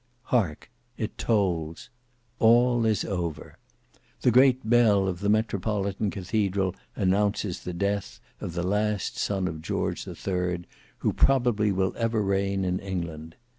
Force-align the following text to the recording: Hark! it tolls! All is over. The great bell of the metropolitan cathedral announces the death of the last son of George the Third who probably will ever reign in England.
Hark! 0.33 0.71
it 0.97 1.15
tolls! 1.15 1.91
All 2.39 2.87
is 2.87 3.05
over. 3.05 3.59
The 4.21 4.31
great 4.31 4.67
bell 4.67 5.07
of 5.07 5.19
the 5.19 5.29
metropolitan 5.29 6.09
cathedral 6.09 6.73
announces 6.95 7.59
the 7.59 7.73
death 7.73 8.19
of 8.39 8.53
the 8.53 8.65
last 8.65 9.15
son 9.17 9.47
of 9.47 9.61
George 9.61 10.05
the 10.05 10.15
Third 10.15 10.65
who 11.05 11.13
probably 11.13 11.71
will 11.71 11.93
ever 11.97 12.23
reign 12.23 12.65
in 12.65 12.79
England. 12.79 13.35